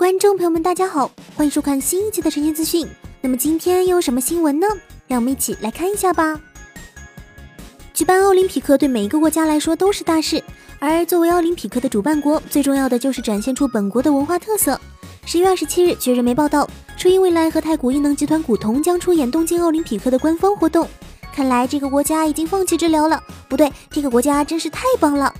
[0.00, 2.88] 观众朋友们，大家好，欢迎收看新一期的晨间资讯。
[3.20, 4.66] 那么今天又有什么新闻呢？
[5.06, 6.40] 让我们一起来看一下吧。
[7.92, 10.42] 举办奥林匹克对每一个国家来说都是大事，
[10.78, 14.80] 而作为奥林匹克的主办国，最重要的就是展现出本国的文化特色。
[15.26, 20.88] 十月二十七日，据日媒报道，初音未来和太古艺能集团古铜将出演东京奥林匹克的官方活动。
[21.30, 25.30] 看来这个国家已经放弃治疗了，不对，这个国家真是太棒了。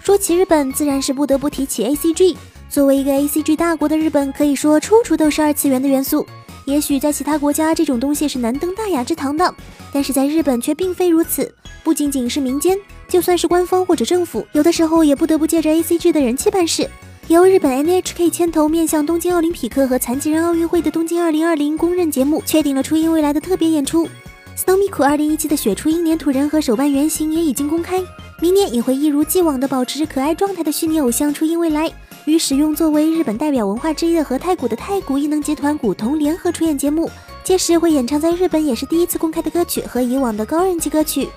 [0.00, 2.36] 说起日本，自然是不得不提起 A C G。
[2.70, 6.24] 作为一个 A C G 大国的日本，可以说处处都是二次元的元素。
[6.66, 9.52] 也许在其他国家，这种东西是难登大雅之堂的，
[9.92, 11.52] 但是在日本却并非如此。
[11.82, 16.88] 不仅仅是民间，就算是官方或者政府，有的时候也不得不借着 A C G 的人气办事。
[17.26, 24.08] 由日本 N H K 牵头，面向东京奥林匹克和残疾人奥运会的东京二零二零公认节目，确定了初音未来的特别演出。
[24.56, 28.00] Snowmiku 二零一七的雪初音粘土人和手办原型也已经公开，
[28.40, 31.90] 明年也会一如既往的保持可爱状态的虚拟偶像初音未来。
[32.26, 37.10] 与使用作为日本代表文化之一的和太古的太古异能集团古铜联合出演节目，
[37.42, 41.28] 届时会演唱在日本也是第一次公开的歌曲和以往的高人气歌曲。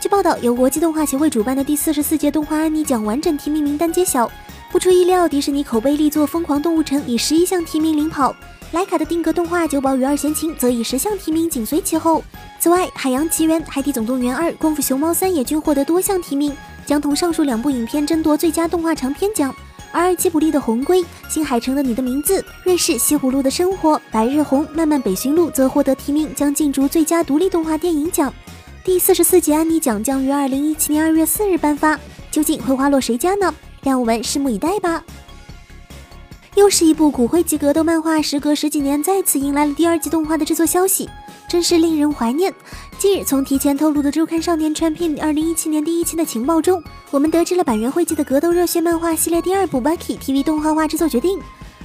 [0.00, 4.30] 据报道，由国际动画协会主办的第四十四届动画安妮奖完整提名名单揭晓，
[4.72, 8.34] 不出意料，迪士尼口碑力作《疯狂动物城》以十一项提名领跑，
[8.72, 12.22] 莱卡的定格动画《九宝与二弦琴》则以十项提名紧随其后。
[12.60, 16.56] 此外，《海洋奇缘》《海底总动员二》《功夫熊猫三》也均获得多项提名。
[16.86, 19.54] 将同上述两部影片争夺最佳动画长片奖，
[19.92, 28.32] 而吉卜力的《红龟》、新海诚的《你的名字》、瑞士西葫芦的生活、白日红、漫漫北巡路则获得提名，将竞逐最佳独立动画电影奖。
[28.84, 31.98] 第四十四届安妮奖将于二零一七年二月四日颁发，
[32.30, 33.52] 究竟会花落谁家呢？
[33.82, 35.02] 让我们拭目以待吧。
[36.60, 41.08] 又是一部骨灰级格斗漫画，时隔十几年再次迎来了第二季动画的制作消息。
[41.48, 42.52] 真是令人怀念。
[42.98, 51.40] 近日，从提前透露的周刊少年 Champion 二零一七年第一期的情报中，我们得知了板垣惠纪的格斗热血漫画系列第二部 Bucky TV 动画化制作决定。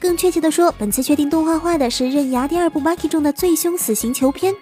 [0.00, 4.52] 更确切的说，本次确定动画化的是刃牙第二部 Bucky 中的最凶死刑囚篇。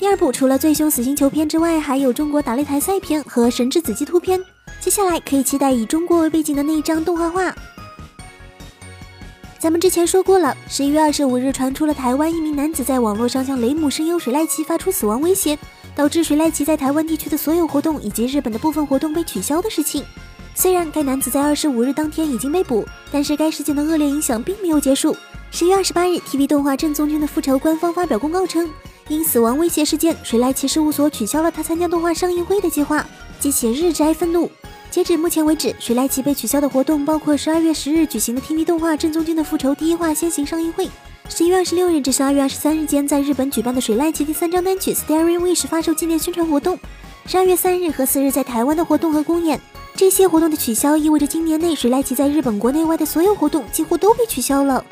[0.00, 4.42] 第二部除了最凶死刑囚篇之外，还有中国打擂台赛篇和神之子鸡突篇。
[4.80, 7.54] 接下来可以期待以中国为背景的那一张动画化。
[9.64, 15.58] 咱们之前说过了，十一月二十五日传出了台湾一名男子在网络上向雷姆声优水濑奇发出死亡威胁，
[15.96, 20.04] 导致水濑奇在台湾地区的所有活动以及日本的部分活动被取消的事情。
[20.54, 25.16] 虽然该男子在二十五日当天已经被捕，但是该事件的恶劣影响并没有结束。
[25.50, 28.68] 十月二十八日，TV 动画《正宗君的复仇》官方发表公告称，
[29.08, 33.06] 因死亡威胁事件，水濑奇事务所取消了他参加动画上映会的计划，
[33.40, 34.50] 激起日宅愤怒。
[34.94, 40.88] 截止目前为止，水濑奇被取消的活动包括十二月十日举行的 TV 动画《正宗君的复仇》第一话先行上映会，
[41.28, 46.78] 十一月二十六日至十二月二十三日间在日本举办的水濑奇第三张单曲《Starry Wish》发售纪念宣传活动，
[47.26, 49.60] 十二月三日和四日在台湾的活动和公演。
[49.96, 54.84] 这些活动的取消意味着今年内水濑奇在日本国内外的所有活动几乎都被取消了。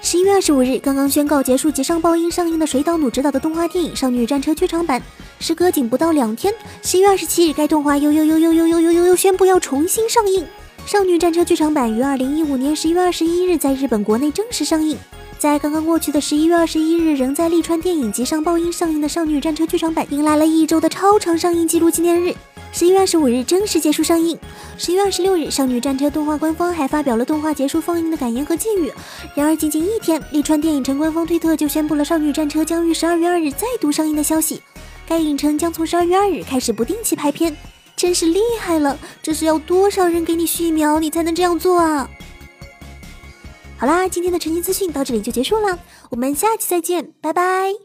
[0.00, 5.02] 十一月二十五日，刚刚宣告结束《吉上报应》上映的水岛努执导的动画电影《少女战车》剧场版。
[5.46, 10.42] 时隔仅不到两天，十一月二十七日，该动画又又又又又又又又又宣布要重新上映。
[10.90, 14.96] 《少女战车》剧场版于二零一五年十一月二十一日在日本国内正式上映。
[15.38, 22.34] 在刚刚过去的十一月二十一日，仍在利川电影集上报映上映的《少女战车》剧场版，迎来了一周的超长上映纪录纪念日。
[22.72, 24.38] 十一月二十五日正式结束上映。
[24.78, 28.90] 十一月二十六日，《少女战车》动画官方还发表了动画结束放映的感言和寄语。
[29.34, 34.62] 然而，仅仅一天，利川电影城官方推特就宣布了《少女战车》将于十二月二日再度上映的消息。
[35.06, 37.56] 该影城将从十二月二日开始不定期拍片，
[37.94, 38.98] 真是厉害了！
[39.22, 42.08] 这是要多少人给你续苗，你才能这样做啊？
[43.76, 45.78] 好啦，今天的晨间资讯到这里就结束了，
[46.10, 47.84] 我们下期再见，拜拜。